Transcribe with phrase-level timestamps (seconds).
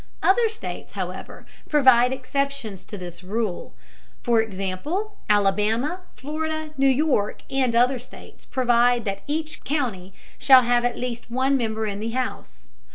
[0.23, 3.75] Other states, however, provide exceptions to this rule.
[4.23, 10.83] For example, Alabama, Florida, New York and other states provide that each county shall have
[10.85, 12.69] at least one member in the house.